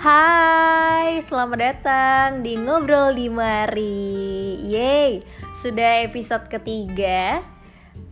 [0.00, 4.56] Hai, selamat datang di Ngobrol di Mari.
[4.64, 5.20] Yeay,
[5.52, 7.44] sudah episode ketiga.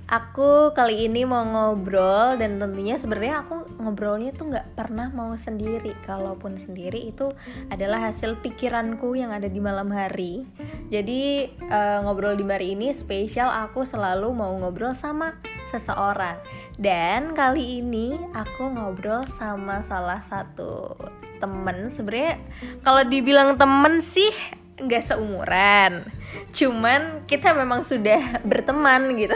[0.04, 5.96] Aku kali ini mau ngobrol dan tentunya sebenarnya aku ngobrolnya tuh nggak pernah mau sendiri.
[6.04, 7.32] Kalaupun sendiri itu
[7.72, 10.44] adalah hasil pikiranku yang ada di malam hari.
[10.92, 15.40] Jadi uh, ngobrol di Mari ini spesial aku selalu mau ngobrol sama
[15.72, 16.36] seseorang.
[16.76, 21.00] Dan kali ini aku ngobrol sama salah satu
[21.38, 22.36] temen Sebenarnya
[22.82, 24.30] kalau dibilang temen sih
[24.78, 26.06] nggak seumuran.
[26.54, 29.34] Cuman kita memang sudah berteman gitu.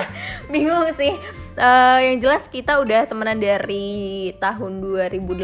[0.52, 1.12] Bingung sih.
[1.58, 5.42] Uh, yang jelas kita udah temenan dari tahun 2018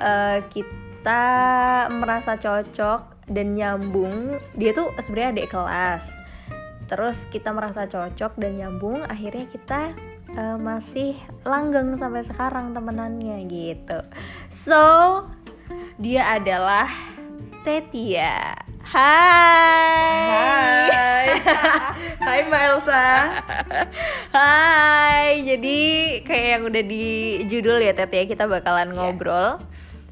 [0.00, 1.24] uh, kita
[1.92, 4.36] merasa cocok dan nyambung.
[4.58, 6.04] Dia tuh sebenarnya adik kelas.
[6.90, 9.06] Terus kita merasa cocok dan nyambung.
[9.06, 9.94] Akhirnya kita
[10.36, 13.98] uh, masih langgeng sampai sekarang temenannya gitu.
[14.50, 14.82] So
[15.98, 16.90] dia adalah
[17.60, 18.56] Tetia.
[18.80, 20.26] Hai.
[20.90, 21.26] Hai.
[22.26, 23.08] Hai Mbak Elsa.
[24.32, 25.44] Hai.
[25.46, 25.78] Jadi
[26.26, 27.06] kayak yang udah di
[27.46, 28.96] judul ya Tetia kita bakalan yeah.
[28.96, 29.60] ngobrol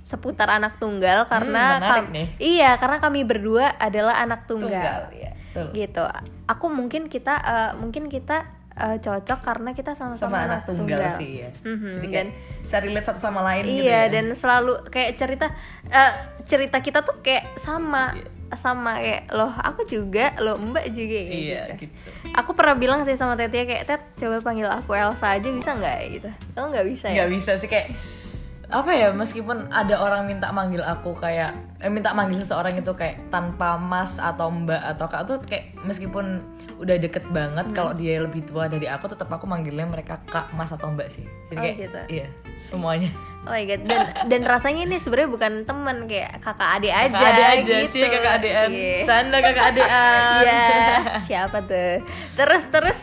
[0.08, 2.26] seputar anak tunggal karena hmm, nih.
[2.40, 5.32] iya karena kami berdua adalah anak tunggal, tunggal ya,
[5.76, 6.00] gitu.
[6.48, 11.44] Aku mungkin kita uh, mungkin kita uh, cocok karena kita sama-sama anak tunggal, tunggal sih
[11.44, 11.50] ya.
[11.66, 11.92] Mm-hmm.
[11.98, 12.26] Jadi dan
[12.62, 14.02] bisa relate satu sama lain iya, gitu ya.
[14.08, 15.46] dan selalu kayak cerita
[15.90, 16.12] uh,
[16.46, 21.36] cerita kita tuh kayak sama yeah sama kayak loh aku juga loh mbak juga kayak
[21.36, 21.92] iya, gitu.
[21.92, 22.32] gitu.
[22.32, 25.98] Aku pernah bilang sih sama Tetia kayak Tet coba panggil aku Elsa aja bisa nggak
[26.16, 26.30] gitu.
[26.56, 27.14] Kamu nggak bisa ya?
[27.20, 27.92] Nggak bisa sih kayak
[28.68, 33.32] apa ya meskipun ada orang minta manggil aku kayak eh, minta manggil seseorang itu kayak
[33.32, 36.44] tanpa mas atau mbak atau kak tuh kayak meskipun
[36.76, 37.72] udah deket banget hmm.
[37.72, 41.24] kalau dia lebih tua dari aku tetap aku manggilnya mereka kak mas atau mbak sih
[41.48, 42.00] jadi oh, kayak gitu.
[42.12, 42.26] iya
[42.60, 43.08] semuanya
[43.48, 47.32] oh my god dan dan rasanya ini sebenarnya bukan teman kayak kakak adik aja kakak
[47.32, 47.92] adik aja gitu.
[47.96, 49.00] cie kakak adean yeah.
[49.08, 50.66] canda kakak adean ya
[51.24, 52.04] siapa tuh
[52.36, 53.00] terus terus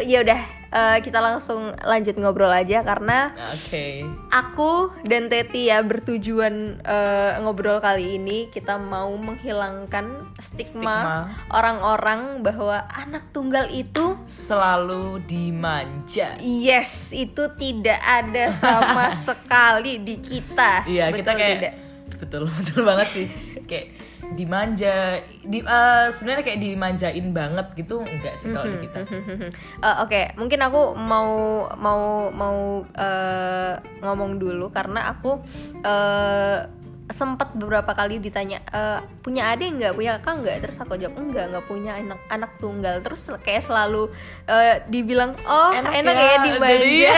[0.00, 0.40] ya udah
[0.72, 4.08] uh, kita langsung lanjut ngobrol aja karena okay.
[4.32, 12.88] aku dan Teti ya bertujuan uh, ngobrol kali ini kita mau menghilangkan stigma orang-orang bahwa
[12.96, 16.40] anak tunggal itu selalu dimanja.
[16.40, 20.88] Yes, itu tidak ada sama sekali di kita.
[20.88, 21.74] Iya, kita kayak tidak?
[22.16, 23.26] betul betul banget sih.
[23.68, 24.01] Kayak
[24.34, 30.08] dimanja di uh, sebenarnya kayak dimanjain banget gitu enggak sih kalau di kita uh, oke
[30.08, 30.32] okay.
[30.34, 31.30] mungkin aku mau
[31.76, 33.72] mau mau uh,
[34.02, 35.40] ngomong dulu karena aku
[35.84, 36.82] uh,
[37.12, 41.44] sempat beberapa kali ditanya e, punya adik nggak punya kakak nggak terus aku jawab enggak
[41.52, 44.08] nggak punya anak anak tunggal terus kayak selalu
[44.48, 47.12] uh, dibilang oh enak, enak ya, ya dimanja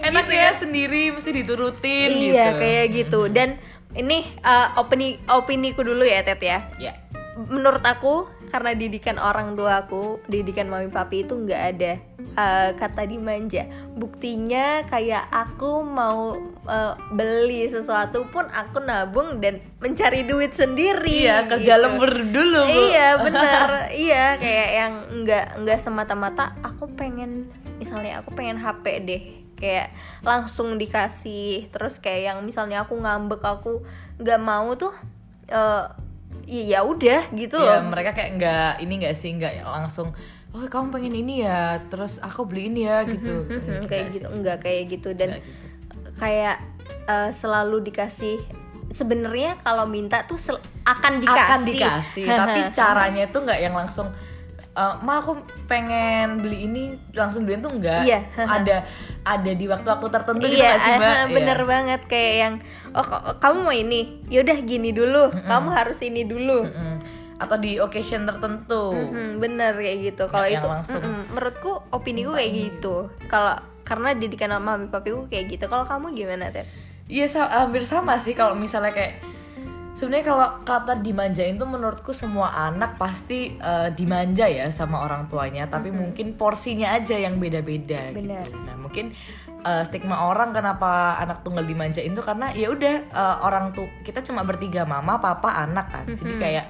[0.00, 0.56] enak gitu ya kan?
[0.56, 2.60] sendiri mesti diturutin iya gitu.
[2.60, 3.48] kayak gitu dan
[3.96, 6.68] ini uh, opini opini ku dulu ya Tet ya.
[6.76, 6.92] Ya.
[7.36, 11.92] Menurut aku karena didikan orang tua aku, didikan mami papi itu nggak ada
[12.36, 13.66] uh, kata dimanja.
[13.96, 21.28] Buktinya kayak aku mau uh, beli sesuatu pun aku nabung dan mencari duit sendiri.
[21.28, 21.82] Iya, kerja gitu.
[21.82, 22.60] lembur dulu.
[22.64, 22.80] Bu.
[22.92, 23.68] Iya, benar.
[23.92, 24.92] iya, kayak yang
[25.24, 29.90] nggak nggak semata-mata aku pengen misalnya aku pengen HP deh kayak
[30.22, 31.72] langsung dikasih.
[31.72, 33.82] Terus kayak yang misalnya aku ngambek aku
[34.20, 34.92] nggak mau tuh
[35.52, 35.88] uh,
[36.46, 37.90] ya udah gitu ya, loh.
[37.90, 40.14] mereka kayak nggak ini nggak sih nggak langsung
[40.54, 43.44] oh kamu pengen ini ya terus aku beli ini ya gitu.
[43.90, 45.12] kayak gitu enggak kayak gitu.
[45.12, 46.10] Dan gitu.
[46.16, 46.62] kayak
[47.10, 48.40] uh, selalu dikasih
[48.94, 50.38] sebenarnya kalau minta tuh
[50.86, 51.44] akan dikasih.
[51.44, 54.08] akan dikasih tapi caranya tuh nggak yang langsung
[54.76, 56.82] uh, ma aku pengen beli ini
[57.16, 58.28] langsung beliin tuh enggak iya.
[58.36, 58.84] ada
[59.24, 61.66] ada di waktu-waktu tertentu gitu iya, gitu sih mbak bener iya.
[61.66, 62.54] banget kayak yang
[62.92, 63.06] oh
[63.40, 65.48] kamu mau ini yaudah gini dulu mm -mm.
[65.48, 66.96] kamu harus ini dulu mm -mm.
[67.40, 71.24] atau di occasion tertentu mm -hmm, bener kayak gitu kalau itu langsung mm -mm.
[71.32, 73.56] menurutku opini gue kayak gitu kalau
[73.86, 76.66] karena didikan mami papiku kayak gitu kalau kamu gimana Ted?
[77.06, 79.22] Iya hampir sama sih kalau misalnya kayak
[79.96, 85.64] sebenarnya kalau kata dimanjain tuh menurutku semua anak pasti uh, dimanja ya sama orang tuanya
[85.72, 86.00] tapi mm -hmm.
[86.04, 88.28] mungkin porsinya aja yang beda-beda gitu
[88.60, 89.16] nah mungkin
[89.64, 94.20] uh, stigma orang kenapa anak tunggal dimanjain tuh karena ya udah uh, orang tuh kita
[94.20, 96.20] cuma bertiga mama papa anak kan mm -hmm.
[96.20, 96.66] jadi kayak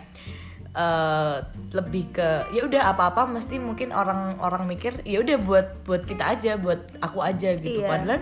[0.77, 1.41] Uh,
[1.73, 6.61] lebih ke ya udah apa-apa mesti mungkin orang-orang mikir ya udah buat buat kita aja
[6.61, 7.89] buat aku aja gitu iya.
[7.89, 8.21] padahal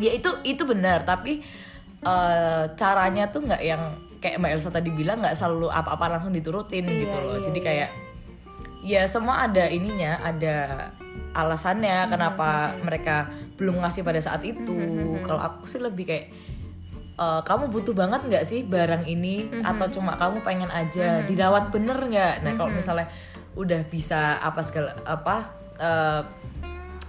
[0.00, 1.44] ya itu itu benar tapi
[2.00, 3.92] uh, caranya tuh nggak yang
[4.26, 7.38] kayak Mbak Elsa tadi bilang nggak selalu apa-apa langsung diturutin iya, gitu loh.
[7.38, 7.66] Iya, Jadi iya.
[7.70, 7.90] kayak
[8.82, 10.56] ya semua ada ininya ada
[11.30, 14.74] alasannya kenapa mereka belum ngasih pada saat itu.
[15.22, 16.26] Kalau aku sih lebih kayak
[17.16, 19.62] "Eh, kamu butuh banget nggak sih barang ini?
[19.62, 22.42] Atau cuma kamu pengen aja dirawat bener nggak?
[22.42, 23.06] Nah kalau misalnya
[23.54, 26.20] udah bisa apa segala apa eh,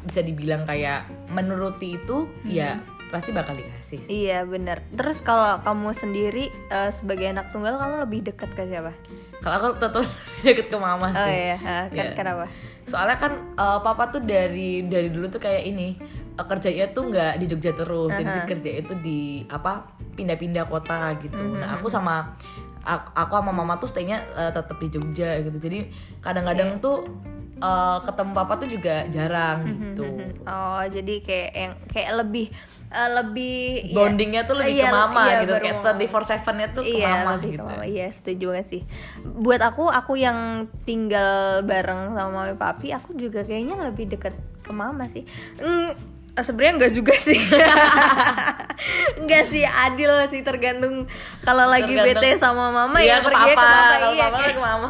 [0.05, 4.27] bisa dibilang kayak menuruti itu ya pasti bakal dikasih sih.
[4.27, 4.83] Iya benar.
[4.89, 8.91] Terus kalau kamu sendiri eh, sebagai anak tunggal kamu lebih dekat ke siapa?
[9.37, 10.01] kalau aku tetap
[10.43, 12.17] deket ke mama Oh sih iya, ha, kan Iya.
[12.17, 12.45] kenapa?
[12.83, 15.93] soalnya kan eh, papa tuh dari dari dulu tuh kayak ini
[16.33, 19.85] eh, kerjanya tuh nggak di Jogja terus jadi kerja itu di apa
[20.17, 22.33] pindah-pindah kota gitu nah aku sama
[22.81, 25.85] aku, aku sama mama tuh staynya eh, tetap di Jogja gitu jadi
[26.17, 27.05] kadang-kadang tuh
[27.53, 32.49] eh, ketemu papa tuh juga jarang gitu Oh jadi kayak yang kayak lebih
[32.87, 36.67] eh, lebih ya- bondingnya tuh lebih iya, ke mama iya, gitu kayak mau- 24/7 nya
[36.69, 37.83] tuh ke iya, mama lebih gitu ke mama.
[37.83, 38.81] Iya, setuju banget sih.
[39.23, 40.39] Buat aku, aku yang
[40.83, 41.31] tinggal
[41.61, 44.31] bareng sama mami papi, aku juga kayaknya lebih deket
[44.61, 45.27] ke mama sih.
[45.57, 45.91] Mm,
[46.37, 47.35] sebenarnya enggak juga sih.
[49.19, 51.05] enggak sih, adil sih tergantung
[51.41, 53.69] kalau lagi Tergantung- bete sama mama Iya, ya pergi ke papa,
[54.07, 54.25] iya.
[54.25, 54.87] papa ke mama.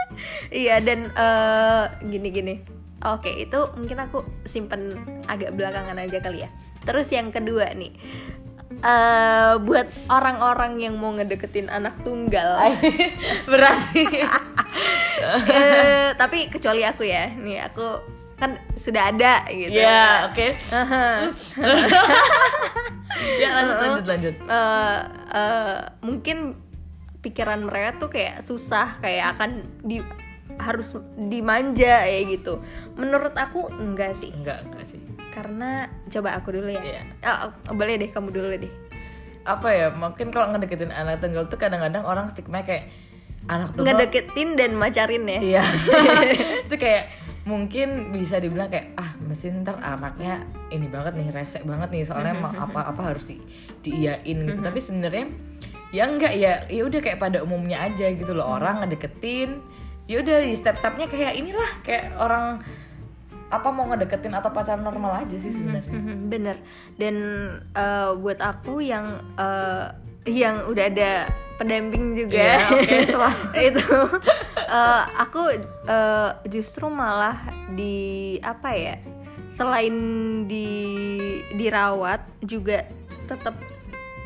[0.62, 2.54] iya dan eh, gini-gini.
[3.04, 4.96] Oke, itu mungkin aku simpen
[5.26, 6.50] agak belakangan aja kali ya.
[6.86, 7.92] Terus yang kedua nih,
[8.80, 12.70] eh buat orang-orang yang mau ngedeketin anak tunggal,
[13.50, 14.04] berarti
[15.50, 19.80] eh, tapi kecuali aku ya, nih aku kan sudah ada gitu.
[19.80, 21.32] ya oke Aha.
[23.40, 24.98] ya lanjut lanjut lanjut Eh,
[25.32, 26.36] eh, mungkin
[27.24, 30.04] pikiran mereka tuh kayak susah, kayak akan di
[30.60, 32.60] harus dimanja ya gitu.
[32.94, 34.30] Menurut aku enggak sih.
[34.36, 35.00] enggak enggak sih
[35.36, 36.80] Karena coba aku dulu ya.
[36.80, 37.02] Iya.
[37.20, 38.72] Ah, boleh deh kamu dulu deh.
[39.46, 42.90] apa ya mungkin kalau ngedeketin anak tunggal tuh kadang-kadang orang stigma kayak
[43.46, 45.38] anak tunggal Ngedeketin dan macarin ya.
[45.38, 45.62] iya
[46.66, 47.14] itu kayak
[47.46, 50.42] mungkin bisa dibilang kayak ah mesin ntar anaknya
[50.74, 53.38] ini banget nih resek banget nih soalnya emang apa-apa harus di
[53.86, 55.30] diiyain gitu tapi sebenarnya
[55.94, 59.62] ya enggak ya ya udah kayak pada umumnya aja gitu loh orang ngedeketin
[60.10, 62.66] ya udah di step-stepnya kayak inilah kayak orang
[63.48, 66.56] apa mau ngedeketin atau pacaran normal aja sih sebenarnya Mhm, Bener.
[66.94, 67.14] Dan
[67.70, 69.86] eh, buat aku yang eh,
[70.26, 71.12] yang udah ada
[71.56, 73.54] pendamping juga, oke, selamat.
[73.56, 73.86] itu
[74.58, 75.40] eh, aku
[75.86, 77.38] eh, justru malah
[77.70, 77.94] di
[78.40, 78.96] apa ya?
[79.50, 79.94] Selain
[80.44, 80.68] di
[81.50, 82.84] dirawat juga
[83.24, 83.54] tetap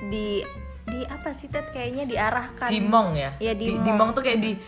[0.06, 0.42] di
[0.82, 3.84] di apa sih Ted kayaknya diarahkan dimong ya Di- dimong.
[3.84, 4.58] dimong tuh kayak di,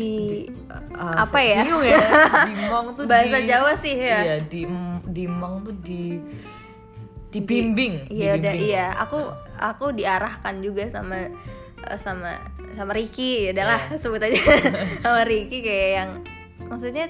[0.00, 0.48] di
[0.96, 1.60] uh, Apa ya?
[1.60, 2.00] bingung ya
[2.48, 4.18] dimong tuh bahasa di- Jawa sih ya.
[4.22, 4.64] iya di
[5.06, 6.16] dimong tuh di
[7.30, 9.20] dibimbing Iya udah iya aku
[9.54, 11.30] aku diarahkan juga sama
[11.78, 12.34] eh, sama
[12.74, 13.98] sama Ricky ya udahlah Iya.
[13.98, 14.40] sebut aja
[15.04, 16.10] sama Ricky kayak yang
[16.66, 17.06] maksudnya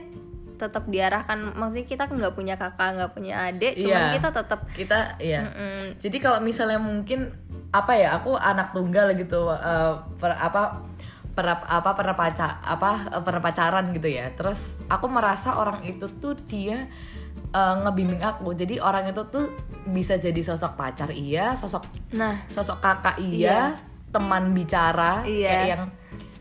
[0.54, 4.12] tetap diarahkan maksudnya kita nggak punya kakak nggak punya adik cuman Iya.
[4.12, 7.32] kita tetap kita iya mm, jadi kalau misalnya mungkin
[7.70, 10.84] apa ya aku anak tunggal gitu eh, per, apa
[11.30, 14.30] per, apa pernah pacar apa pernah pacaran gitu ya.
[14.34, 16.90] Terus aku merasa orang itu tuh dia
[17.50, 18.52] eh, ngebimbing aku.
[18.54, 19.50] Jadi orang itu tuh
[19.86, 22.36] bisa jadi sosok pacar iya sosok nah.
[22.52, 23.80] sosok kakak iya,
[24.12, 25.48] teman bicara Iya.
[25.48, 25.82] kayak yang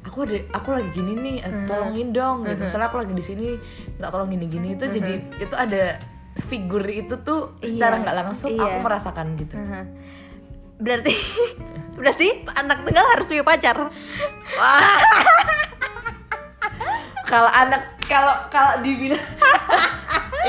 [0.03, 2.67] aku ada aku lagi gini nih eh, tolongin dong gitu.
[2.67, 3.47] Misalnya aku lagi di sini
[3.95, 5.99] minta tolong gini gini itu jadi itu ada
[6.39, 8.63] figur itu tuh secara Iya, nggak langsung iya.
[8.63, 9.55] aku merasakan gitu.
[9.55, 9.81] Aha.
[10.79, 11.13] Berarti
[11.99, 13.75] berarti anak tunggal harus punya pacar
[14.55, 14.97] wah
[17.25, 19.19] kalau anak kalau kalau dibilang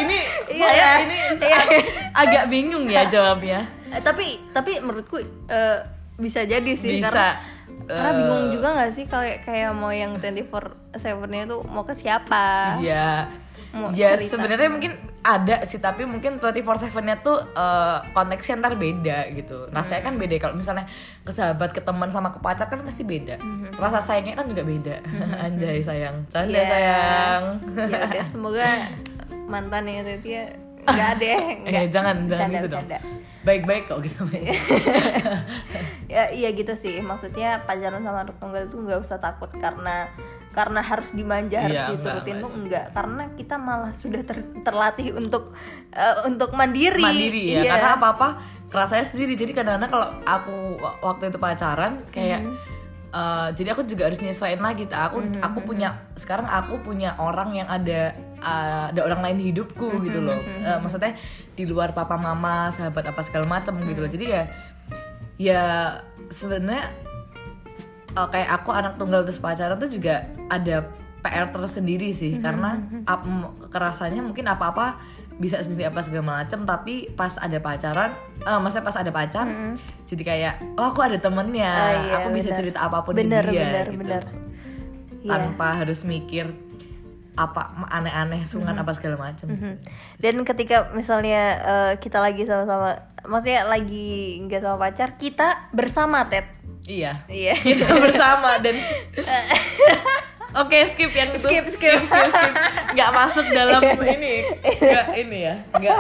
[0.00, 0.16] ini
[0.48, 0.90] Iya, saya iya.
[1.02, 1.56] ini Iya.
[1.58, 5.78] ag- agak bingung ya jawabnya Eh, tapi tapi menurutku eh,
[6.14, 7.28] bisa jadi sih bisa karena
[7.82, 11.92] karena eh, bingung juga nggak sih kalau kayak mau yang 24 7-nya tuh mau ke
[11.92, 13.26] siapa Iya.
[13.92, 19.68] Ya sebenarnya mungkin ada sih tapi mungkin 24/7-nya tuh eh, konteksnya ntar beda gitu.
[19.68, 20.88] Rasanya kan beda kalau misalnya
[21.20, 23.38] ke sahabat, ke teman sama ke pacar kan pasti beda.
[23.74, 24.96] Rasa sayangnya kan juga beda.
[25.44, 26.26] Anjay sayang.
[26.28, 26.66] Canda Iya.
[26.66, 27.42] sayang.
[27.86, 28.66] ya udah semoga
[29.46, 30.44] mantannya Tetia
[30.80, 32.84] nggak ada ya nggak Eh, jangan jangan Bercanda, gitu dong.
[33.40, 34.20] Baik-baik kok gitu.
[36.08, 40.08] ya iya gitu sih maksudnya pacaran sama anak tunggal itu nggak usah takut karena
[40.50, 42.58] karena harus dimanja harus Iya, enggak, diturutin enggak sih.
[42.58, 45.54] enggak karena kita malah sudah ter- terlatih untuk
[45.94, 47.62] eh, untuk mandiri Mandiri ya.
[47.62, 47.70] Iya.
[47.70, 48.28] Karena apa-apa
[48.66, 49.34] kerasanya sendiri.
[49.34, 52.42] Jadi kadang-kadang kalau aku wa- waktu itu pacaran kayak
[53.10, 54.86] eh, jadi aku juga harus nyesuaiin lagi.
[54.86, 58.10] Aku aku punya sekarang aku punya orang yang ada
[58.42, 60.38] eh, ada orang lain di hidupku gitu loh.
[60.60, 61.14] Eh, maksudnya
[61.54, 64.10] di luar papa mama, sahabat apa segala macam gitu loh.
[64.10, 64.42] Jadi ya
[65.38, 65.62] ya
[66.28, 66.90] sebenarnya
[68.12, 70.14] eh, kayak aku anak tunggal terus pacaran tuh juga
[70.46, 70.88] ada
[71.20, 72.74] PR tersendiri sih karena
[73.04, 74.96] ap, m- kerasanya mungkin apa-apa
[75.36, 79.46] bisa sendiri apa segala macem tapi pas ada pacaran eh maksudnya pas ada pacar
[80.04, 82.58] jadi kayak oh aku ada temennya Oh, iya, aku bisa bener.
[82.58, 84.22] cerita apa pun Bener, di dia bener, gitu bener.
[85.22, 86.48] Tanpa harus mikir
[87.40, 89.74] apa aneh-aneh sungan apa segala macem Mhm.
[90.16, 96.44] Dan ketika misalnya eh, kita lagi sama-sama, maksudnya lagi nggak sama pacar, kita bersama Ted.
[96.84, 97.54] iya Iya.
[97.66, 98.76] kita bersama dan
[100.50, 102.02] Oke skip yang itu Skip, skip.
[102.02, 102.54] skip, skip.
[102.90, 103.86] Nggak masuk dalam
[104.18, 105.98] ini Nggak ini ya Nggak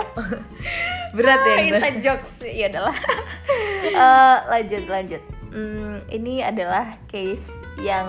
[1.14, 2.32] Berat ya inside jokes.
[2.42, 2.94] Ya adalah.
[3.82, 5.22] Eh, lanjut lanjut.
[5.50, 8.06] Hmm, ini adalah case yang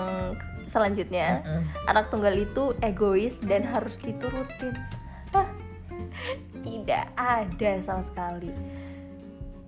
[0.72, 1.44] selanjutnya.
[1.86, 4.72] Anak tunggal itu egois dan harus diturutin.
[5.36, 5.46] Hah,
[6.64, 8.50] tidak ada sama sekali.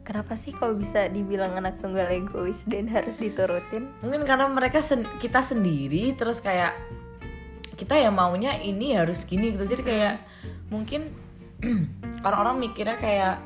[0.05, 3.89] Kenapa sih kalau bisa dibilang anak tunggal egois dan harus diturutin?
[4.05, 6.77] Mungkin karena mereka sen- kita sendiri Terus kayak
[7.73, 10.15] Kita yang maunya ini harus gini gitu Jadi kayak
[10.69, 11.09] Mungkin
[12.29, 13.41] Orang-orang mikirnya kayak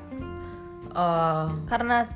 [0.98, 2.10] eh, Karena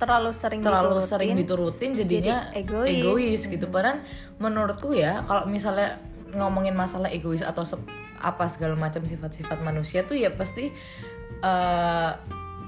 [0.00, 1.10] terlalu sering terlalu diturutin.
[1.12, 3.44] sering diturutin jadinya jadi egois.
[3.44, 3.68] gitu.
[3.68, 4.00] Padahal
[4.40, 6.00] menurutku ya kalau misalnya
[6.32, 7.62] ngomongin masalah egois atau
[8.20, 10.72] apa segala macam sifat-sifat manusia tuh ya pasti
[11.44, 12.10] eh,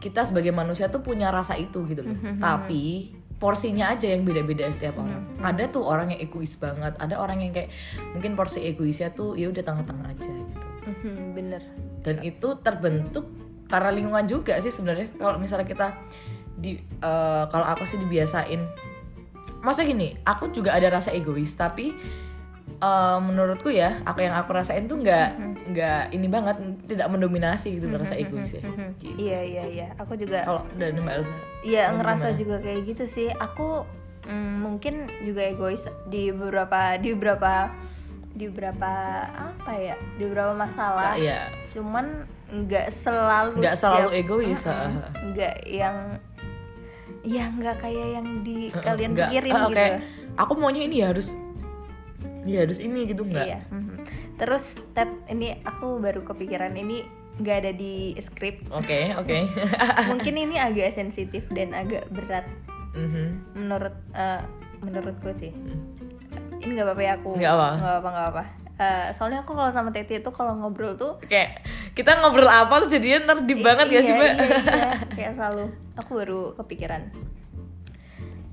[0.03, 2.17] kita sebagai manusia tuh punya rasa itu gitu loh.
[2.37, 5.25] Tapi porsinya aja yang beda-beda setiap orang.
[5.41, 7.73] Ada tuh orang yang egois banget ada orang yang kayak
[8.15, 10.67] mungkin porsi egoisnya tuh ya udah tengah-tengah aja gitu.
[10.83, 11.63] Mhm, bener.
[12.03, 13.31] dan itu terbentuk
[13.71, 15.15] karena lingkungan juga sih sebenarnya.
[15.17, 15.87] Kalau misalnya kita
[16.55, 18.61] di eh, kalau aku sih dibiasain
[19.61, 21.95] maksudnya gini aku juga ada rasa egois tapi
[22.77, 25.29] eh, menurutku ya aku yang aku rasain tuh nggak
[25.63, 28.63] nggak ini banget tidak mendominasi gitu rasa egois ya
[28.99, 29.49] Gitu Iya sih.
[29.51, 29.87] iya iya.
[29.97, 32.39] Aku juga kalau dari mbak Elsa Iya ngerasa gimana?
[32.39, 33.29] juga kayak gitu sih.
[33.33, 33.87] Aku
[34.25, 37.71] mm, mungkin juga egois di beberapa di beberapa
[38.33, 38.93] di beberapa
[39.29, 41.15] apa ya di beberapa masalah.
[41.15, 44.75] ya Cuman nggak selalu nggak selalu egois Mm-mm.
[44.75, 44.91] ah.
[45.25, 45.97] nggak yang
[47.21, 49.77] ya nggak kayak yang di kalian Nggak, pikirin ah, gitu.
[49.77, 49.99] kayak,
[50.35, 51.29] aku maunya ini ya harus
[52.43, 53.61] ya harus ini gitu nggak Iya.
[53.69, 53.97] mhm.
[54.35, 58.67] Terus Ted ini aku baru kepikiran ini nggak ada di skrip.
[58.69, 59.39] oke oke
[60.11, 62.45] Mungkin ini agak sensitif dan agak berat
[62.93, 63.57] Mhm.
[63.57, 64.41] menurut eh,
[64.81, 65.49] menurutku sih
[66.59, 67.69] ini nggak apa-apa ya aku Nggak apa.
[67.75, 68.45] nggak apa nggak apa
[68.75, 72.91] Eh, soalnya aku kalau sama Teti itu kalau ngobrol tuh kayak kita ngobrol apa tuh
[72.91, 77.13] jadinya ntar di banget ya sih mbak iya, iya, kayak selalu aku baru kepikiran.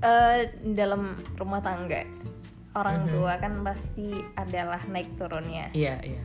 [0.00, 0.40] Eh
[0.72, 2.04] dalam rumah tangga
[2.72, 3.10] orang Mhm.
[3.12, 5.68] tua kan pasti adalah naik turunnya.
[5.74, 6.22] Iya iya.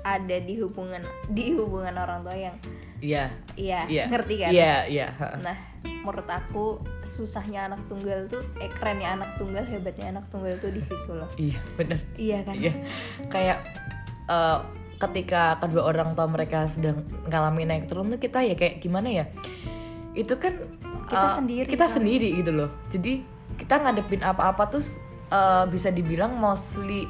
[0.00, 2.56] Ada di hubungan di hubungan orang tua yang
[3.00, 3.32] iya.
[3.56, 4.04] Iya iya.
[4.06, 4.50] ngerti kan?
[4.52, 5.34] Iya iya ha.
[5.40, 10.70] Nah, menurut aku susahnya anak tunggal tuh, eh kerennya anak tunggal, hebatnya anak tunggal tuh
[10.70, 11.28] di situ loh.
[11.36, 11.98] iya bener.
[12.16, 12.54] Iya kan?
[12.56, 12.72] iya.
[13.28, 13.58] Kayak
[14.28, 14.58] eh,
[15.00, 19.24] ketika kedua orang tua mereka sedang mengalami naik turun tuh kita ya kayak gimana ya
[20.20, 20.52] itu kan
[21.06, 21.94] Kita eh, sendiri, kita kan?
[21.96, 23.24] sendiri gitu loh jadi
[23.56, 24.82] kita ngadepin apa-apa tuh
[25.26, 27.08] eh, bisa dibilang mostly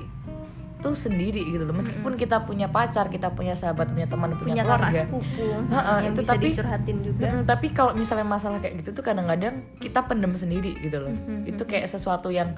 [0.81, 4.65] tuh sendiri gitu loh meskipun kita punya pacar kita punya sahabat punya teman punya, Punya
[4.65, 7.27] kakak keluarga sepupu Ha-ha, yang itu bisa tapi- dicurhatin juga.
[7.29, 11.13] Mm, tapi kalau misalnya masalah kayak gitu tuh kadang-kadang kita pendem sendiri gitu loh.
[11.13, 12.57] Mm-hmm, Itu kayak sesuatu yang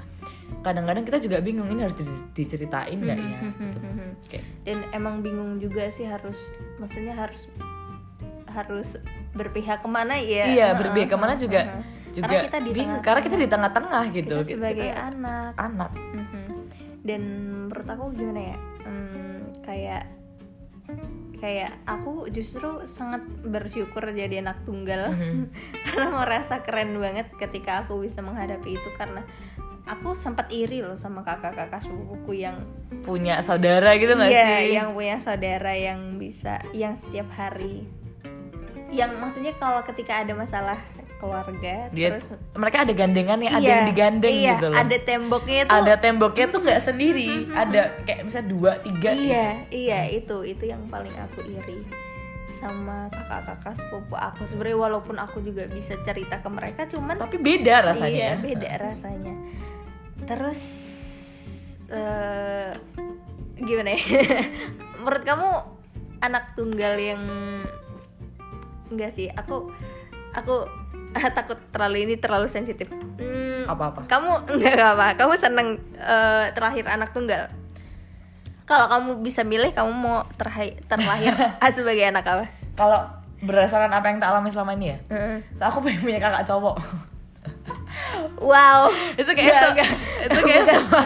[0.61, 2.06] kadang-kadang kita juga bingung ini harus di-
[2.37, 3.26] diceritain nggak ya?
[3.42, 3.78] Mm-hmm, Gitu.
[4.30, 6.38] Kayak, Dan emang bingung juga sih harus,
[6.78, 7.50] maksudnya harus
[8.52, 8.94] harus
[9.32, 10.44] berpihak ke mana ya?
[10.47, 11.80] iya Ha-ha, berbeda ke mana juga ha-ha.
[12.11, 14.37] juga Karena kita di bingung tengah- karena kita di tengah-tengah gitu.
[14.37, 15.52] Kita sebagai Kita anak.
[15.56, 15.90] anak.
[15.97, 16.44] Mhm.
[17.00, 17.21] Dan
[17.64, 18.59] menurut aku gimana ya?
[18.82, 20.02] Hmm, kayak
[21.37, 25.50] kayak aku justru sangat bersyukur jadi anak tunggal Mhm.
[25.85, 29.26] karena merasa keren banget ketika aku bisa menghadapi itu karena
[29.85, 32.62] aku sempat iri loh sama kakak-kakak sepupuku yang
[33.02, 34.66] Punya saudara gitu nggak iya sih?
[34.73, 37.82] yang punya saudara yang bisa yang setiap hari
[38.92, 40.78] yang maksudnya kalau ketika ada masalah
[41.16, 44.76] keluarga Dia, terus mereka ada gandengannya, ada Iya, yang digandeng iya, gitu loh.
[44.76, 47.30] ada temboknya tuh Ada temboknya tuh nggak sendiri,
[47.62, 49.11] ada kayak misalnya dua, tiga.
[49.14, 51.87] iya iya itu itu yang paling aku iri
[52.58, 57.90] sama kakak-kakak sepupu aku sebenarnya walaupun aku juga bisa cerita ke mereka cuman Tapi beda
[57.90, 58.14] rasanya.
[58.14, 59.34] iya beda rasanya
[60.22, 60.61] terus
[61.88, 62.70] eh
[63.58, 64.02] gimana ya
[65.02, 65.49] menurut kamu
[66.18, 67.22] anak tunggal yang
[68.92, 69.72] enggak sih aku
[70.32, 70.54] aku
[71.37, 74.04] takut terlalu ini terlalu sensitif Hmm, Apa-apa?
[74.06, 77.46] kamu enggak apa kamu seneng eh, terlahir anak tunggal
[78.62, 81.30] kalau kamu bisa milih kamu mau terhai- terlahir
[81.76, 83.04] sebagai anak apa Kalau
[83.38, 85.37] berdasarkan apa yang tak alami selama ini ya, Heeh.
[85.52, 86.78] so aku pengen punya kakak cowok.
[88.38, 89.90] wow itu kayak enggak.
[90.22, 91.00] itu kayak sama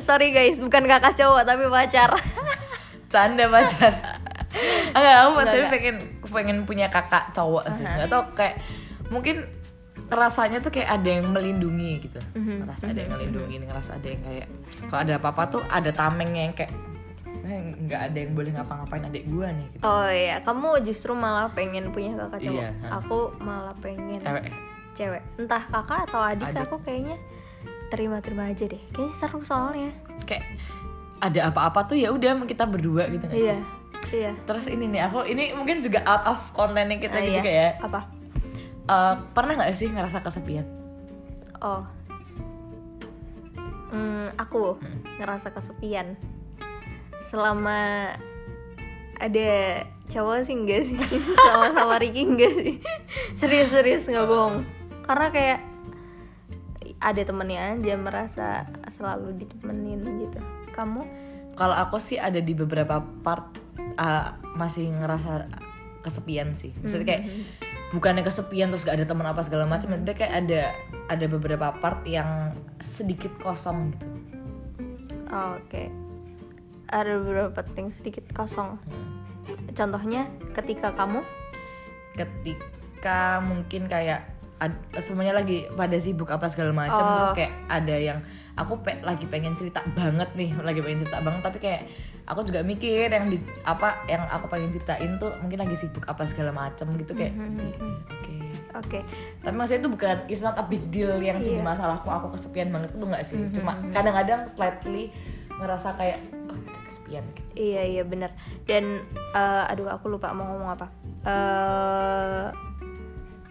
[0.00, 2.10] sorry guys bukan kakak cowok tapi pacar
[3.08, 3.92] canda pacar
[4.90, 5.74] enggak aku pacarnya enggak.
[5.74, 5.96] pengen
[6.32, 7.84] pengen punya kakak cowok sih.
[7.84, 8.58] Nggak tau kayak
[9.12, 9.44] mungkin
[10.12, 12.20] rasanya tuh kayak ada yang melindungi gitu.
[12.36, 14.46] Mhm, ngerasa ada yang melindungi ngerasa ada yang kayak
[14.88, 16.72] kalau ada apa-apa tuh ada tamengnya yang kayak
[17.42, 17.58] "Eh,
[17.88, 19.82] nggak ada yang boleh ngapa-ngapain adik gua nih gitu.
[19.82, 22.60] Oh iya kamu justru malah pengen punya kakak cowok?
[22.60, 24.52] Iya, aku malah pengen cewek.
[24.92, 25.22] cewek.
[25.40, 26.62] Entah kakak atau adik, Adik.
[26.68, 27.16] aku kayaknya
[27.88, 28.82] terima-terima aja deh.
[28.92, 29.90] Kayaknya seru soalnya.
[30.28, 30.44] Kayak
[31.18, 33.48] ada apa-apa tuh ya udah kita berdua gitu nggak sih?
[33.48, 33.58] Iya
[34.10, 34.32] iya.
[34.42, 37.78] Terus ini nih aku ini mungkin juga out of kontennya kita Ah, gitu iya.
[37.78, 37.86] ya.
[37.86, 38.00] Apa?
[38.82, 40.66] Eh, pernah nggak sih ngerasa kesepian?
[41.62, 41.86] Oh.
[43.92, 44.80] Hmm, aku
[45.22, 46.18] ngerasa kesepian.
[47.22, 48.10] Selama
[49.22, 49.50] ada
[50.10, 50.98] cowok sih enggak sih.
[51.46, 52.72] Sama sama Ricky enggak sih.
[53.38, 54.66] Serius serius nggak bohong.
[55.06, 55.60] Karena kayak
[56.98, 58.48] ada temennya aja merasa
[58.90, 60.38] selalu ditemenin gitu.
[60.74, 61.02] Kamu?
[61.54, 63.61] Kalau aku sih ada di beberapa part
[63.94, 65.48] uh, masih ngerasa
[66.00, 66.74] kesepian sih.
[66.78, 67.22] Maksudnya kayak
[67.92, 70.72] bukannya kesepian terus gak ada teman apa segala macam tapi kayak ada
[71.06, 74.06] ada beberapa part yang sedikit kosong gitu.
[75.28, 75.82] Oh, oke.
[76.88, 78.76] Ada beberapa ting sedikit kosong.
[79.72, 81.24] Contohnya ketika kamu?
[82.12, 87.14] Ketika mungkin kayak ad- semuanya lagi pada sibuk apa segala macam Oh.
[87.18, 88.18] terus kayak ada yang
[88.54, 91.82] aku pe- lagi pengen cerita banget nih lagi pengen cerita banget tapi kayak
[92.24, 96.22] aku juga mikir yang di apa yang aku pengen ceritain tuh mungkin lagi sibuk apa
[96.22, 97.76] segala macam gitu kayak di-
[98.08, 98.34] oke
[98.74, 98.98] oke
[99.40, 101.66] tapi maksudnya itu bukan it's not a big deal yang jadi Iya.
[101.66, 105.10] masalahku aku kesepian banget itu enggak sih cuma kadang-kadang slightly
[105.52, 107.48] ngerasa kayak oh, kesepian gitu.
[107.54, 108.34] Iya iya benar.
[108.64, 110.86] Dan eh, aduh aku lupa mau ngomong apa.
[111.22, 112.46] eh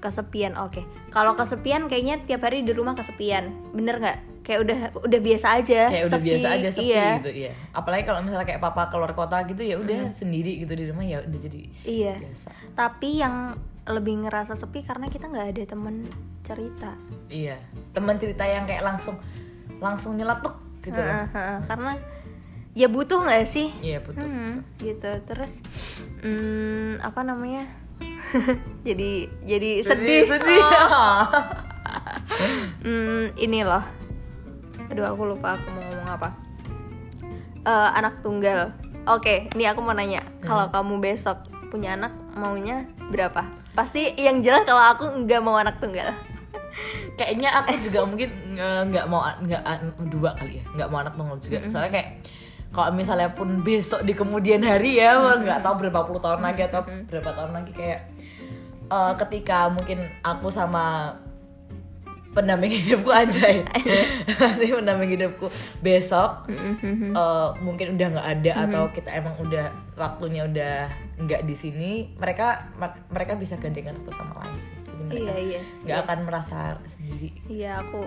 [0.01, 0.81] kesepian oke.
[1.09, 3.53] Kalau kesepian kayaknya tiap hari di rumah kesepian.
[3.71, 4.19] Bener nggak?
[4.41, 5.81] Kayak udah udah biasa aja.
[5.88, 6.27] kayak udah sepi.
[6.27, 7.07] biasa aja sepi iya.
[7.15, 10.86] gitu iya apalagi kalau misalnya kayak papa keluar kota gitu ya udah sendiri gitu di
[10.86, 12.15] rumah ya udah jadi Iya.
[12.19, 16.10] biasa Tapi yang lebih ngerasa sepi karena kita nggak ada temen
[16.41, 16.97] cerita.
[17.27, 17.58] iya
[17.91, 19.17] teman cerita yang kayak langsung
[19.77, 21.58] langsung nyeletuk gitu Heeh, heeh.
[21.63, 21.91] Karena
[22.71, 23.69] ya butuh nggak sih?
[23.80, 25.12] iya betul Hmm, gitu.
[25.23, 25.62] Terus
[26.19, 27.69] hmm, apa namanya?
[28.88, 29.12] jadi
[29.43, 30.25] jadi sedih.
[30.25, 31.25] sedih Oh.
[32.82, 33.84] Hmm, ini loh.
[34.91, 36.30] Aduh, aku lupa aku mau ngomong apa.
[37.63, 38.75] Eh, anak tunggal.
[39.08, 40.21] Oke, ini aku mau nanya.
[40.43, 43.47] Kalau kamu besok punya anak, maunya berapa?
[43.71, 46.12] Pasti yang jelas kalau aku nggak mau anak tunggal.
[47.19, 49.62] kayaknya aku juga mungkin nggak mau nggak
[50.08, 52.10] dua kali ya nggak mau anak tunggal juga soalnya kayak
[52.71, 56.82] kalau misalnya pun besok di kemudian hari ya nggak tahu berapa puluh tahun lagi atau
[56.88, 57.99] berapa tahun lagi kayak
[58.88, 61.15] eh, ketika mungkin aku sama
[62.32, 63.65] pendamping hidupku aja ya.
[64.41, 65.48] Nanti pendamping hidupku.
[65.84, 69.67] Besok eh, mungkin udah nggak ada atau kita emang udah
[70.00, 70.76] waktunya udah
[71.22, 72.72] nggak di sini mereka
[73.13, 74.76] mereka bisa gandengan satu sama lain sih.
[74.82, 75.62] Jadi mereka Iya, iya.
[75.86, 77.30] nggak akan merasa sendiri.
[77.52, 78.00] Iya, aku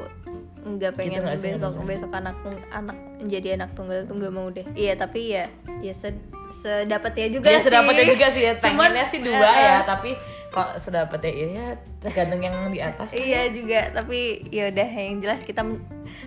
[0.64, 2.34] nggak pengen nggak sih besok besok anak
[2.72, 4.64] anak menjadi anak tunggal tuh nggak mau deh.
[4.72, 5.44] Iya, tapi ya
[5.84, 6.16] ya sed,
[6.50, 7.68] sedapatnya juga ya sih.
[7.68, 8.52] sedapatnya juga sih ya.
[8.56, 10.10] Cuman, sih dua eh, ya eh, tapi
[10.54, 11.66] kok sedapatnya ya, ya
[11.98, 15.66] tergantung yang di atas Iya juga, tapi ya udah yang jelas kita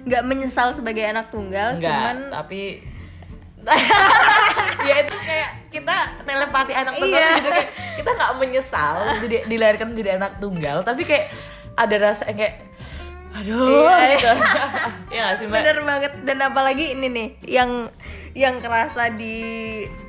[0.04, 2.84] nggak menyesal sebagai anak tunggal, enggak cuman tapi
[4.88, 7.36] ya itu kayak kita telepati anak tunggal Iya.
[7.36, 8.96] gitu kayak kita nggak menyesal
[9.28, 11.32] jadi dilahirkan menjadi anak tunggal tapi kayak
[11.76, 12.56] ada rasa yang kayak
[13.36, 14.32] aduh Iya, gitu.
[15.20, 17.92] ya sih mbak bener banget dan apalagi ini nih yang
[18.34, 19.36] yang kerasa di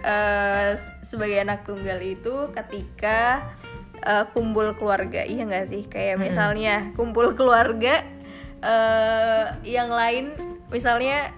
[0.00, 0.70] eh,
[1.02, 3.42] sebagai anak tunggal itu ketika
[4.08, 5.20] eh, kumpul keluarga.
[5.22, 5.82] Iya nggak sih?
[5.84, 8.00] Kayak misalnya kumpul keluarga
[8.58, 10.32] eh, yang lain
[10.68, 11.30] misalnya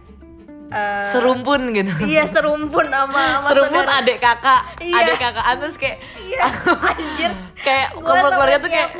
[0.70, 1.90] eh, serumpun gitu.
[2.06, 4.00] iya serumpun sama, sama serumpun saudara.
[4.00, 4.96] adik kakak Iya.
[5.02, 6.46] adik kakak terus kayak iya
[6.90, 7.33] anjir.
[7.61, 8.90] kayak kumpul keluarga tuh kayak?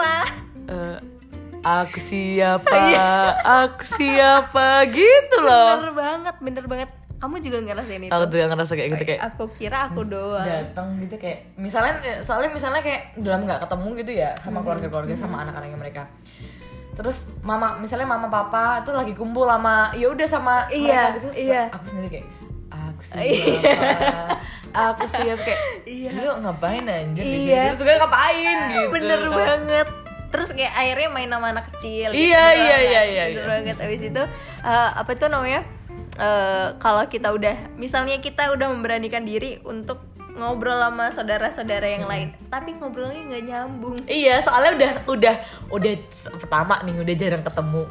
[0.71, 0.97] Eh,
[1.61, 2.79] aku siapa?
[3.67, 4.87] Aku siapa?
[4.87, 5.83] Gitu loh.
[5.83, 9.45] Bener banget bener banget kamu juga ngerasain itu aku juga ngerasa kayak gitu kayak aku
[9.55, 10.41] kira aku doang.
[10.41, 15.37] datang gitu kayak misalnya soalnya misalnya kayak dalam nggak ketemu gitu ya sama keluarga-keluarga sama
[15.45, 16.03] anak-anaknya mereka.
[16.91, 21.29] Terus mama misalnya mama papa tuh lagi kumpul sama ya udah sama Iya, mereka gitu
[21.39, 21.63] iya.
[21.69, 22.27] aku sendiri kayak
[22.71, 23.25] aku siapa
[24.89, 26.11] aku siapa kayak Iya.
[26.17, 27.53] lu ngapain anjir di sini?
[27.53, 27.63] Iya.
[27.69, 28.57] terus juga ngapain?
[28.71, 28.89] Gitu.
[28.93, 29.89] Bener banget.
[30.31, 32.81] Terus kayak akhirnya main sama anak kecil Iya, bener iya, banget.
[32.81, 33.51] iya, iya, bener iya.
[33.51, 33.77] banget.
[33.77, 34.23] Abis itu
[34.63, 35.61] eh, apa itu namanya
[36.21, 42.33] eh, kalau kita udah misalnya kita udah memberanikan diri untuk ngobrol sama saudara-saudara yang lain
[42.47, 45.35] tapi ngobrolnya nggak nyambung Iya, soalnya udah udah
[45.69, 45.93] udah
[46.39, 47.83] pertama nih udah jarang ketemu.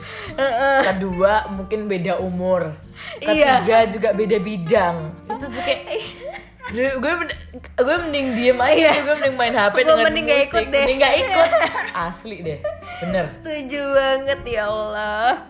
[0.82, 2.74] Kedua mungkin beda umur.
[3.20, 3.60] Iya.
[3.62, 4.96] Ketiga juga beda bidang.
[5.28, 5.82] Itu tuh kayak
[6.74, 7.38] gue gue men-
[7.76, 8.92] gue mending diem aja, Iya.
[9.00, 10.46] gue mending main HP Gue dengan mending musik.
[10.48, 10.80] ikut deh.
[10.80, 11.50] Mending nggak ikut.
[12.08, 12.60] Asli deh.
[13.00, 13.26] Bener.
[13.26, 15.46] setuju banget ya Allah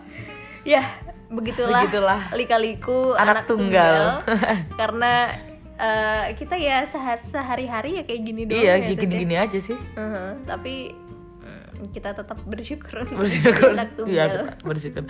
[0.62, 0.84] ya
[1.30, 2.20] begitulah, Begitulah.
[2.32, 4.20] lika-liku Anak anak, tunggal.
[4.20, 4.44] tunggal,
[4.80, 5.12] karena
[5.76, 9.00] eh, kita ya seha- sehari-hari ya kayak gini doang Iya, ya, Ted, ya.
[9.00, 9.78] gini-gini aja sih.
[9.90, 10.74] Heeh, tapi
[11.40, 13.72] mm, kita tetap bersyukur bersyukur.
[13.72, 14.26] anak Iya, tunggal.
[14.28, 15.02] kita bersyukur.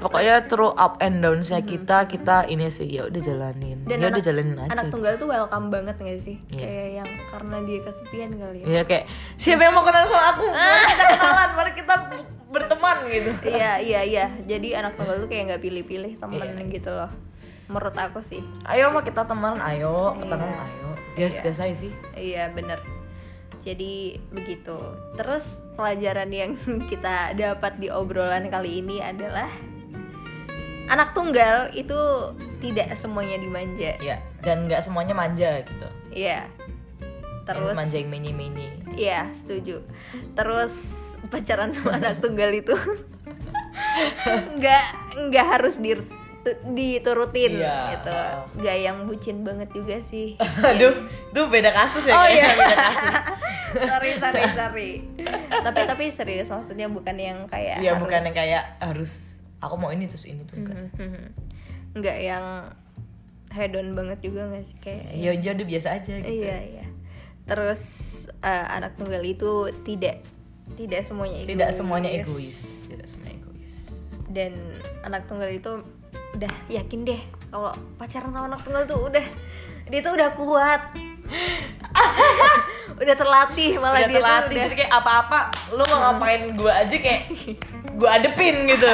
[0.00, 3.84] Pokoknya through up and downsnya kita kita ini sih ya udah jalanin.
[3.84, 4.70] Dan ya anak, udah jalanin aja.
[4.72, 6.40] anak tunggal tuh welcome banget gak sih?
[6.48, 6.56] Iya.
[6.56, 8.66] kayak yang karena dia kesepian kali ya.
[8.66, 9.04] Iya kayak
[9.36, 10.46] siapa yang mau kenal sama aku?
[10.48, 11.94] Mari kita kenalan mari kita
[12.50, 13.30] berteman gitu.
[13.46, 14.26] Iya iya iya.
[14.42, 16.66] Jadi anak tunggal tuh kayak nggak pilih-pilih temen Iya.
[16.68, 17.10] gitu loh.
[17.66, 18.42] Menurut aku sih.
[18.66, 20.18] Ayo mah kita teman ayo.
[20.18, 20.66] Ketemuan Iya.
[20.66, 20.88] ayo.
[21.16, 21.92] Gas gas aja sih.
[22.12, 22.82] Iya bener.
[23.60, 24.74] Jadi begitu.
[25.14, 26.58] Terus pelajaran yang
[26.92, 29.46] kita dapat di obrolan kali ini adalah
[30.90, 31.94] Anak tunggal itu
[32.58, 33.94] tidak semuanya dimanja.
[34.02, 35.86] Ya dan nggak semuanya manja gitu.
[36.10, 36.50] Iya.
[37.46, 38.66] Terus Terus manja yang mini mini
[38.98, 39.86] Iya setuju.
[40.34, 40.74] Terus
[41.26, 42.72] pacaran sama anak tunggal itu.
[44.56, 44.84] Nggak
[45.28, 45.92] nggak harus di
[46.66, 47.76] diturutin Iya.
[47.92, 48.16] gitu.
[48.56, 50.40] Nggak yang bucin banget juga sih.
[50.70, 50.94] Aduh
[51.30, 52.48] tuh beda kasus ya Oh, iya.
[52.56, 53.14] beda kasus.
[53.70, 54.90] Sorry sorry sorry.
[55.52, 59.90] Tapi tapi serius maksudnya bukan yang kayak ya harus- bukan yang kayak harus aku mau
[59.90, 60.76] ini terus ini tuh enggak.
[60.96, 61.24] Mhm.
[61.90, 62.46] nggak yang
[63.50, 66.30] hedon banget juga nggak sih kayak ya ya udah biasa aja gitu.
[66.40, 66.84] Iya iya.
[67.44, 67.82] Terus
[68.40, 69.50] eh, anak tunggal itu
[69.84, 70.22] tidak
[70.72, 71.48] tidak semuanya egois.
[71.48, 72.58] tidak semuanya egois.
[72.84, 73.72] Tidak semuanya egois.
[74.26, 74.52] Dan
[75.02, 75.72] anak tunggal itu
[76.30, 79.26] udah yakin deh kalau pacaran sama anak tunggal tuh udah
[79.86, 80.82] dia tuh udah kuat.
[82.92, 84.44] Udah terlatih malah udah dia terlatih.
[84.44, 85.38] tuh udah jadi kayak apa-apa
[85.72, 87.22] lu mau ngapain gua aja kayak
[87.96, 88.84] gua adepin gitu.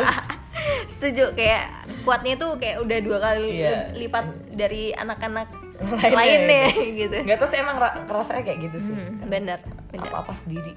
[0.92, 1.64] Setuju kayak
[2.02, 3.90] kuatnya tuh kayak udah dua kali Iya.
[3.92, 6.64] lipat dari anak-anak Lainnya, lainnya
[7.02, 7.16] gitu.
[7.20, 8.94] Nggak tahu sih emang ra- rasanya kayak gitu sih.
[8.94, 9.58] Hmm, bener
[9.92, 10.72] apa-apa sendiri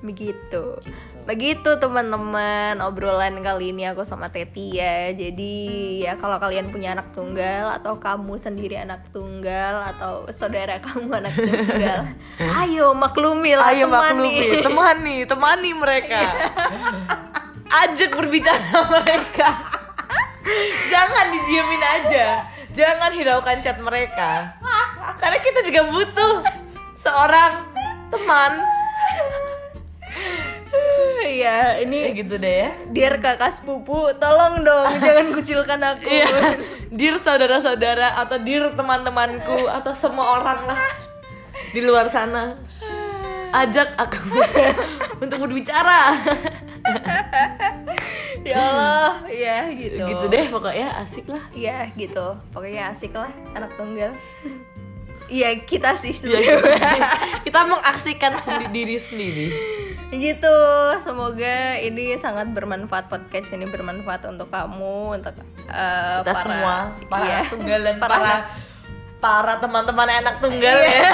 [0.00, 0.80] begitu.
[1.28, 5.12] Begitu teman-teman obrolan kali ini aku sama Teti ya.
[5.12, 5.54] Jadi
[6.04, 11.34] ya kalau kalian punya anak tunggal atau kamu sendiri anak tunggal atau saudara kamu anak
[11.36, 11.98] tunggal
[12.64, 14.00] ayo maklumi lah ayo temani.
[14.00, 16.22] maklumi temani temani mereka.
[17.70, 19.48] Ajak berbicara mereka.
[20.88, 22.48] Jangan didiemin aja.
[22.72, 24.56] Jangan hiraukan chat mereka.
[25.20, 26.34] Karena kita juga butuh
[26.96, 27.68] seorang
[28.10, 28.79] teman
[31.20, 36.06] Iya, ya ini gitu deh ya dear kakak sepupu, tolong dong jangan kucilkan aku.
[36.06, 36.26] Iya,
[36.90, 40.80] dir saudara-saudara atau dir teman-temanku atau semua orang lah
[41.70, 42.58] di luar sana.
[43.50, 44.38] Ajak aku
[45.22, 46.14] untuk berbicara.
[48.46, 50.06] ya Allah, ya gitu.
[50.06, 51.42] Gitu deh pokoknya asik lah.
[51.50, 54.14] Iya gitu, pokoknya asik lah anak tunggal.
[55.30, 56.52] Iya kita sih Ya, sebenarnya.
[56.52, 57.02] gitu sih.
[57.44, 59.48] Kita mengaksikan sendi- diri sendiri.
[60.10, 60.56] gitu,
[60.98, 66.74] semoga ini sangat bermanfaat podcast ini bermanfaat untuk kamu, untuk eh, Kita para semua
[67.06, 68.34] para iya, anak tunggal dan para para
[69.16, 70.90] para teman-teman anak tunggal Iya.
[70.98, 71.12] ya.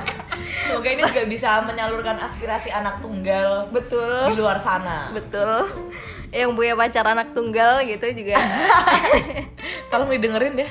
[0.64, 5.12] Semoga ini juga bisa menyalurkan aspirasi anak tunggal betul, di luar sana.
[5.12, 5.68] betul.
[6.30, 8.38] Yang punya pacar anak tunggal gitu juga.
[9.90, 10.70] Tolong didengerin deh.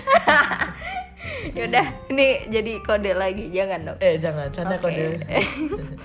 [1.58, 3.98] Yaudah, ini jadi kode lagi, jangan dong.
[4.04, 4.84] Eh jangan, canda Oke.
[4.90, 5.06] kode.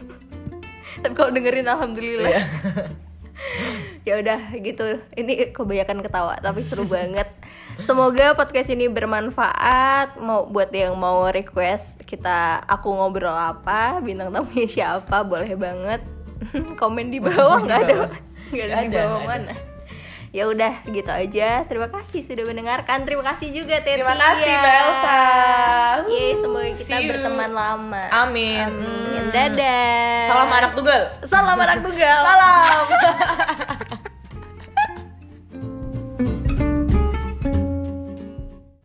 [1.02, 2.30] Tapi kalau dengerin alhamdulillah.
[2.30, 2.42] Iya.
[4.08, 7.26] ya udah gitu ini kebanyakan ketawa tapi seru banget
[7.82, 14.68] semoga podcast ini bermanfaat mau buat yang mau request kita aku ngobrol apa bintang tamunya
[14.68, 16.00] siapa boleh banget
[16.80, 17.96] komen di bawah nggak ada
[18.52, 19.26] nggak ada di bawah ada.
[19.26, 19.52] mana
[20.34, 21.62] ya udah gitu aja.
[21.62, 23.06] Terima kasih sudah mendengarkan.
[23.06, 24.02] Terima kasih juga Teti.
[24.02, 25.22] Terima kasih Mbak Elsa.
[26.10, 28.04] Ya semoga kita berteman lama.
[28.10, 28.58] Amin.
[28.58, 29.22] Amin.
[29.22, 29.30] Hmm.
[29.30, 30.26] Dadah.
[30.26, 31.02] Salam anak tunggal.
[31.22, 32.18] Salam anak tunggal.
[32.26, 32.84] Salam.